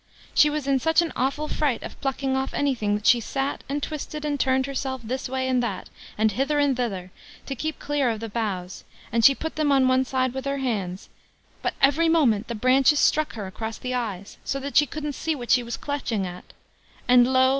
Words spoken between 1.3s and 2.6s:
fright of plucking off